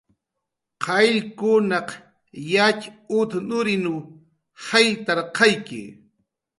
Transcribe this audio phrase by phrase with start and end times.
[0.83, 1.89] Qayllkunaq
[2.51, 3.95] yatxut nurinw
[4.65, 5.81] jayllarqayki